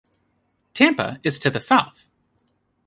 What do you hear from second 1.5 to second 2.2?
the south.